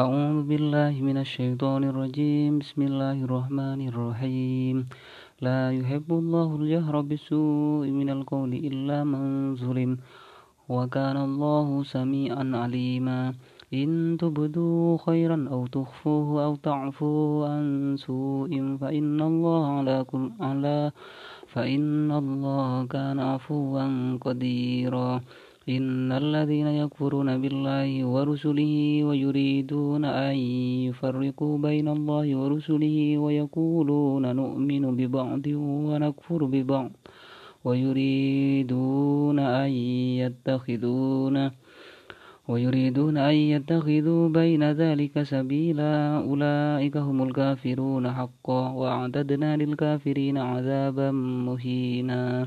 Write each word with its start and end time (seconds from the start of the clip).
أعوذ 0.00 0.44
بالله 0.52 0.92
من 1.08 1.16
الشيطان 1.24 1.82
الرجيم 1.92 2.58
بسم 2.60 2.80
الله 2.90 3.16
الرحمن 3.28 3.80
الرحيم 3.88 4.76
لا 5.40 5.72
يحب 5.78 6.08
الله 6.12 6.48
الجهر 6.60 6.94
بسوء 7.00 7.88
من 7.88 8.08
القول 8.10 8.52
إلا 8.68 9.04
من 9.04 9.56
ظلم 9.56 9.96
وكان 10.68 11.16
الله 11.16 11.66
سميعا 11.84 12.44
عليما 12.54 13.32
إن 13.72 14.18
تبدوا 14.20 14.84
خيرا 15.06 15.48
أو 15.52 15.66
تخفوه 15.66 16.44
أو 16.44 16.52
تعفو 16.56 17.12
عن 17.44 17.96
سوء 17.96 18.52
فإن 18.80 19.18
الله 19.30 19.62
على 19.78 19.96
كل 20.04 20.30
على 20.40 20.92
فإن 21.48 22.12
الله 22.12 22.86
كان 22.92 23.18
عفوا 23.20 23.70
قديرا 24.20 25.20
إن 25.66 26.12
الذين 26.12 26.66
يكفرون 26.66 27.30
بالله 27.42 28.04
ورسله 28.14 28.74
ويريدون 29.08 30.04
أن 30.04 30.36
يفرقوا 30.88 31.54
بين 31.58 31.88
الله 31.88 32.26
ورسله 32.36 32.96
ويقولون 33.18 34.24
نؤمن 34.40 34.84
ببعض 34.96 35.46
ونكفر 35.90 36.40
ببعض 36.44 36.90
ويريدون 37.64 39.38
أن 39.38 39.70
يتخذون 40.22 41.36
ويريدون 42.48 43.16
أن 43.16 43.34
يتخذوا 43.54 44.28
بين 44.28 44.62
ذلك 44.82 45.22
سبيلا 45.22 45.92
أولئك 46.30 46.96
هم 46.96 47.22
الكافرون 47.22 48.12
حقا 48.18 48.62
وأعددنا 48.80 49.56
للكافرين 49.56 50.38
عذابا 50.38 51.10
مهينا 51.46 52.46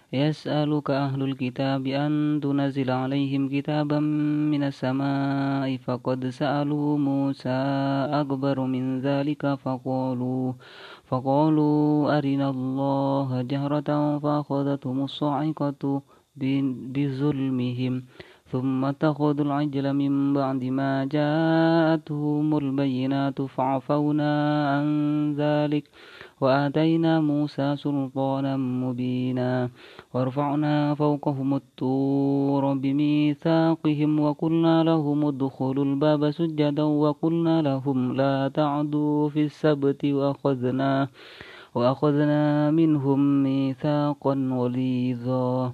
يسألك 0.13 0.91
أهل 0.91 1.21
الكتاب 1.23 1.87
أن 1.87 2.39
تنزل 2.43 2.91
عليهم 2.91 3.47
كتابا 3.49 3.99
من 4.51 4.63
السماء 4.63 5.77
فقد 5.77 6.25
سألوا 6.29 6.97
موسى 6.97 7.59
أكبر 8.19 8.59
من 8.59 8.99
ذلك 8.99 9.55
فقالوا 9.63 10.53
فقالوا 11.05 12.17
أرنا 12.17 12.49
الله 12.49 13.41
جهرة 13.41 13.89
فأخذتهم 14.23 15.03
الصاعقة 15.03 15.83
بظلمهم 16.93 18.03
ثم 18.51 18.85
اتخذوا 18.85 19.45
العجل 19.45 19.93
من 19.93 20.33
بعد 20.33 20.63
ما 20.63 21.05
جاءتهم 21.05 22.57
البينات 22.57 23.41
فعفونا 23.41 24.31
عن 24.73 24.85
ذلك 25.37 25.83
وآتينا 26.45 27.13
موسى 27.29 27.67
سلطانا 27.83 28.53
مبينا 28.81 29.51
ورفعنا 30.13 30.73
فوقهم 30.99 31.49
الطور 31.61 32.63
بميثاقهم 32.83 34.11
وقلنا 34.25 34.75
لهم 34.89 35.19
ادخلوا 35.31 35.85
الباب 35.89 36.21
سجدا 36.39 36.83
وقلنا 37.03 37.55
لهم 37.67 37.99
لا 38.19 38.35
تعدوا 38.59 39.17
في 39.33 39.41
السبت 39.49 40.01
وأخذنا 40.17 40.91
وأخذنا 41.75 42.43
منهم 42.79 43.19
ميثاقا 43.43 44.33
غليظا 44.59 45.73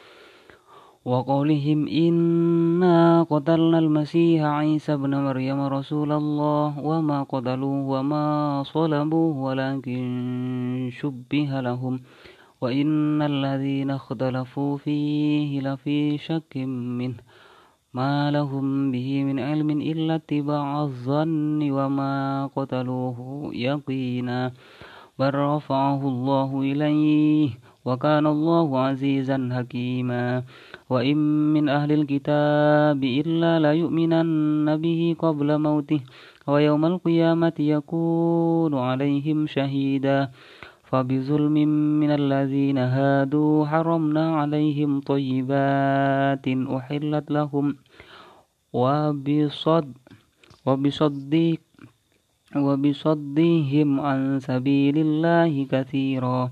وقولهم 1.05 1.87
إنا 1.87 3.23
قتلنا 3.23 3.79
المسيح 3.79 4.43
عيسى 4.43 4.93
ابن 4.93 5.15
مريم 5.15 5.61
رسول 5.67 6.11
الله 6.11 6.79
وما 6.79 7.23
قتلوه 7.23 7.87
وما 7.89 8.25
صلبوه 8.63 9.37
ولكن 9.37 10.89
شبه 10.93 11.61
لهم 11.61 11.99
وإن 12.61 13.21
الذين 13.21 13.91
اختلفوا 13.91 14.77
فيه 14.77 15.61
لفي 15.61 16.17
شك 16.17 16.57
منه 17.01 17.17
ما 17.93 18.31
لهم 18.31 18.91
به 18.91 19.23
من 19.23 19.39
علم 19.39 19.69
إلا 19.81 20.15
اتباع 20.15 20.81
الظن 20.81 21.71
وما 21.71 22.15
قتلوه 22.55 23.17
يقينا 23.53 24.51
بل 25.19 25.33
رفعه 25.35 26.01
الله 26.07 26.61
إليه 26.61 27.49
وكان 27.85 28.27
الله 28.27 28.79
عزيزا 28.79 29.49
حكيما 29.53 30.43
وإن 30.91 31.17
من 31.55 31.65
أهل 31.71 31.91
الكتاب 31.91 32.99
إلا 33.03 33.51
ليؤمنن 33.63 34.67
به 34.83 35.01
قبل 35.23 35.49
موته 35.57 36.01
ويوم 36.47 36.83
القيامة 36.85 37.53
يكون 37.59 38.73
عليهم 38.75 39.47
شهيدا 39.47 40.17
فبظلم 40.83 41.55
من 42.03 42.11
الذين 42.11 42.77
هادوا 42.77 43.65
حرمنا 43.65 44.25
عليهم 44.35 44.99
طيبات 44.99 46.45
أحلت 46.77 47.31
لهم 47.31 47.67
وبصد 48.73 49.87
وبصدق 50.65 51.59
وبصدهم 52.55 53.99
عن 53.99 54.19
سبيل 54.39 54.97
الله 54.97 55.51
كثيرا 55.71 56.51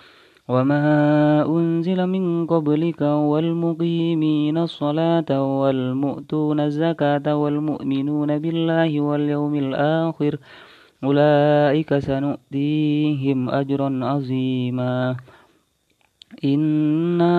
وما 0.53 0.81
أنزل 1.57 2.07
من 2.07 2.45
قبلك 2.47 3.01
والمقيمين 3.01 4.57
الصلاة 4.67 5.31
والمؤتون 5.59 6.57
الزكاة 6.69 7.27
والمؤمنون 7.41 8.31
بالله 8.43 8.91
واليوم 9.07 9.53
الآخر 9.65 10.33
أولئك 11.07 11.91
سنؤتيهم 12.09 13.37
أجرا 13.59 13.89
عظيما 14.09 14.97
إنا 16.45 17.35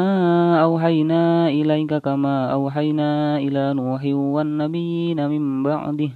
أوحينا 0.64 1.48
إليك 1.48 1.94
كما 1.94 2.52
أوحينا 2.52 3.38
إلى 3.38 3.74
نوح 3.74 4.02
والنبيين 4.04 5.28
من 5.28 5.62
بعده 5.62 6.10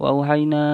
وأوحينا 0.00 0.64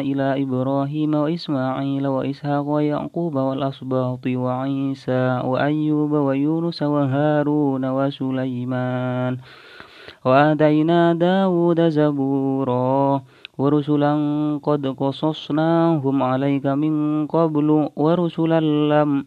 إلى 0.00 0.42
إبراهيم 0.42 1.14
وإسماعيل 1.14 2.06
وإسحاق 2.06 2.66
ويعقوب 2.66 3.36
والأسباط 3.36 4.26
وعيسى 4.26 5.40
وأيوب 5.44 6.12
ويونس 6.12 6.82
وهارون 6.82 7.84
وسليمان 7.90 9.36
وآتينا 10.24 11.12
داود 11.12 11.80
زبورا 11.88 13.22
ورسلا 13.58 14.12
قد 14.62 14.86
قصصناهم 14.86 16.22
عليك 16.22 16.66
من 16.66 17.26
قبل 17.26 17.88
ورسلا 17.96 18.60
لم 18.60 19.24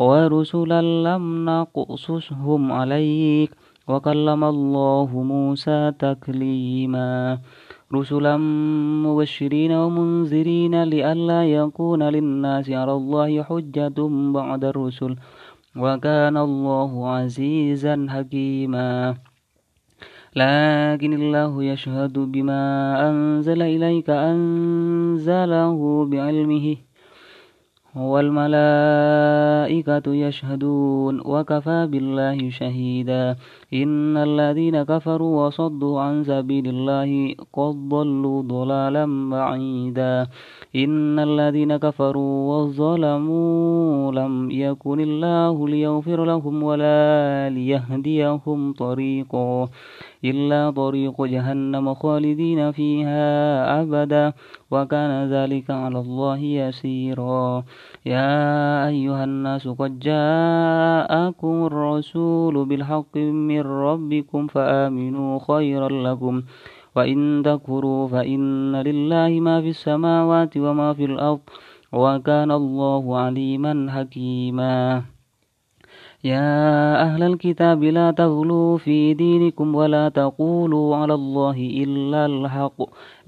ورسلا 0.00 0.80
لم 0.82 1.44
نقصصهم 1.50 2.72
عليك 2.72 3.50
وكلم 3.88 4.44
الله 4.44 5.08
موسى 5.14 5.92
تكليما 5.98 7.38
رسلا 7.94 8.36
مبشرين 9.04 9.72
ومنذرين 9.72 10.84
لئلا 10.84 11.44
يكون 11.50 12.02
للناس 12.02 12.70
على 12.70 12.92
الله 12.92 13.42
حجة 13.42 13.94
بعد 14.32 14.64
الرسل 14.64 15.16
وكان 15.76 16.36
الله 16.36 17.08
عزيزا 17.08 18.06
حكيما 18.10 19.14
لكن 20.36 21.12
الله 21.12 21.64
يشهد 21.64 22.18
بما 22.18 22.62
أنزل 23.10 23.62
إليك 23.62 24.10
أنزله 24.10 26.08
بعلمه 26.10 26.76
والملائكة 27.96 30.14
يشهدون 30.14 31.20
وكفى 31.20 31.86
بالله 31.90 32.50
شهيدا 32.50 33.36
إن 33.82 34.16
الذين 34.16 34.82
كفروا 34.82 35.46
وصدوا 35.46 36.00
عن 36.00 36.24
سبيل 36.24 36.66
الله 36.68 37.34
قد 37.52 37.88
ضلوا 37.88 38.42
ضلالا 38.42 39.30
بعيدا 39.30 40.26
إن 40.76 41.18
الذين 41.18 41.76
كفروا 41.76 42.34
وظلموا 42.56 44.12
لم 44.12 44.50
يكن 44.50 45.00
الله 45.00 45.68
ليغفر 45.68 46.24
لهم 46.24 46.62
ولا 46.62 47.48
ليهديهم 47.50 48.72
طريقا 48.72 49.68
إلا 50.24 50.70
طريق 50.70 51.22
جهنم 51.24 51.94
خالدين 51.94 52.72
فيها 52.72 53.26
أبدا 53.82 54.32
وكان 54.70 55.28
ذلك 55.30 55.70
على 55.70 55.98
الله 55.98 56.38
يسيرا 56.38 57.64
يا 58.06 58.88
أيها 58.88 59.24
الناس 59.24 59.68
قد 59.68 59.98
جاءكم 60.00 61.56
الرسول 61.66 62.64
بالحق 62.64 63.16
من 63.16 63.62
من 63.66 63.72
ربكم 63.88 64.46
فآمنوا 64.46 65.32
خيرا 65.46 65.90
لكم 66.12 66.42
وإن 66.96 67.42
تكفروا 67.44 68.02
فإن 68.12 68.42
لله 68.88 69.32
ما 69.46 69.56
في 69.64 69.68
السماوات 69.74 70.52
وما 70.64 70.88
في 70.96 71.04
الأرض 71.12 71.40
وكان 71.92 72.50
الله 72.50 73.04
عليما 73.24 73.72
حكيما 73.94 75.02
يا 76.24 76.56
أهل 77.06 77.22
الكتاب 77.22 77.82
لا 77.84 78.10
تغلوا 78.10 78.70
في 78.84 79.14
دينكم 79.14 79.74
ولا 79.74 80.04
تقولوا 80.08 80.88
على 81.00 81.14
الله 81.14 81.56
إلا 81.82 82.22
الحق 82.32 82.78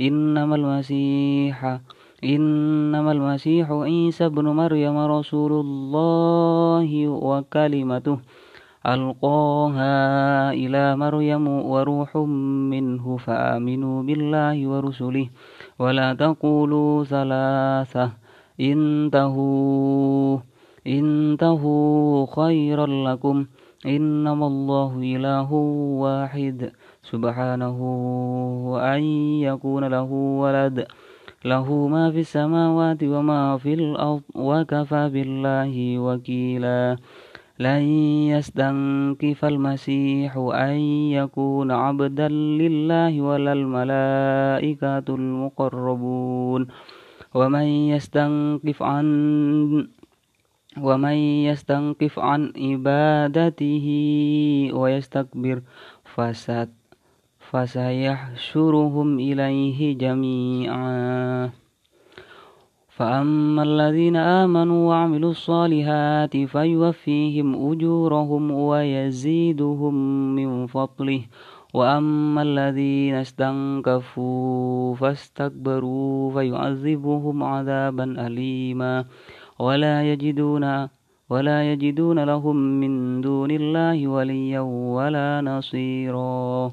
إنما 0.01 0.55
المسيح 0.61 1.59
إنما 2.25 3.11
المسيح 3.13 3.67
عيسى 3.71 4.29
بن 4.29 4.47
مريم 4.61 4.97
رسول 5.17 5.53
الله 5.65 6.91
وكلمته 7.09 8.17
ألقاها 8.87 9.97
إلى 10.53 10.97
مريم 10.97 11.49
وروح 11.49 12.17
منه 12.71 13.17
فآمنوا 13.17 14.03
بالله 14.03 14.69
ورسله 14.69 15.27
ولا 15.79 16.15
تقولوا 16.15 17.05
ثلاثة 17.05 18.11
انتهوا 18.61 20.39
انتهوا 20.87 22.27
خيرا 22.35 22.87
لكم 22.87 23.47
إنما 23.87 24.47
الله 24.47 24.93
إله 25.03 25.51
واحد 26.03 26.71
سبحانه 27.03 27.79
أن 28.95 29.03
يكون 29.43 29.85
له 29.85 30.11
ولد 30.41 30.87
له 31.45 31.87
ما 31.89 32.11
في 32.11 32.21
السماوات 32.21 33.05
وما 33.05 33.57
في 33.59 33.75
الأرض 33.75 34.23
وكفى 34.35 35.03
بالله 35.09 35.75
وكيلا 35.99 36.97
لن 37.61 37.83
يستنكف 38.39 39.45
المسيح 39.45 40.37
أن 40.39 40.77
يكون 41.11 41.71
عبدا 41.71 42.29
لله 42.29 43.21
ولا 43.23 43.53
الملائكة 43.53 45.05
المقربون 45.15 46.67
ومن 47.35 47.63
يستنكف 47.93 48.83
عن 48.83 49.89
ومن 50.81 51.17
يستنكف 51.51 52.19
عن 52.19 52.53
عبادته 52.59 53.87
ويستكبر 54.73 55.63
فسد 56.15 56.71
فسيحشرهم 57.51 59.19
إليه 59.19 59.99
جميعا 59.99 61.51
فأما 62.99 63.63
الذين 63.63 64.17
آمنوا 64.17 64.89
وعملوا 64.89 65.31
الصالحات 65.31 66.37
فيوفيهم 66.37 67.73
أجورهم 67.73 68.51
ويزيدهم 68.51 69.95
من 70.35 70.67
فضله 70.67 71.21
وأما 71.75 72.43
الذين 72.43 73.15
استنكفوا 73.15 74.95
فاستكبروا 74.95 76.31
فيعذبهم 76.33 77.43
عذابا 77.45 78.27
أليما 78.27 79.05
ولا 79.59 80.13
يجدون 80.13 80.89
ولا 81.31 81.73
يجدون 81.73 82.25
لهم 82.25 82.57
من 82.57 83.21
دون 83.21 83.51
الله 83.51 84.09
وليا 84.09 84.61
ولا 84.97 85.41
نصيرا 85.41 86.73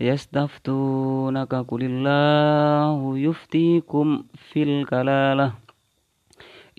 يستفتونك 0.00 1.52
قل 1.54 1.82
الله 1.90 3.18
يفتيكم 3.18 4.06
في 4.52 4.60
الكلالة 4.62 5.48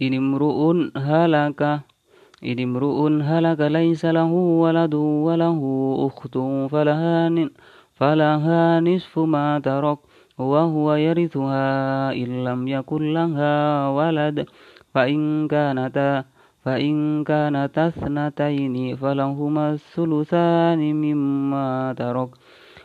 إن 0.01 0.13
امرؤ 0.13 0.59
هلك 0.97 1.61
إن 2.49 2.57
امرؤ 2.67 2.97
هلك 3.31 3.59
ليس 3.77 4.05
له 4.05 4.31
ولد 4.63 4.93
وله 4.95 5.59
أخت 6.07 6.35
فلها 6.71 7.49
فلها 7.93 8.79
نصف 8.79 9.19
ما 9.19 9.59
ترك 9.59 9.99
وهو 10.37 10.95
يرثها 10.95 11.67
إن 12.13 12.43
لم 12.43 12.67
يكن 12.67 13.13
لها 13.13 13.55
ولد 13.89 14.37
فإن 14.93 15.47
كانتا 15.47 16.25
فإن 16.65 17.23
كانتا 17.23 17.87
اثنتين 17.87 18.95
فلهما 18.95 19.65
الثلثان 19.73 20.79
مما 21.03 21.93
ترك 21.93 22.29